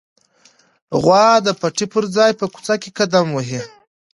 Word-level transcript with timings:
غوا 1.01 1.27
د 1.45 1.47
پټي 1.59 1.85
پر 1.93 2.03
ځای 2.15 2.31
په 2.39 2.45
کوڅه 2.53 2.75
کې 2.81 2.89
قدم 2.99 3.25
واهه. 3.31 3.61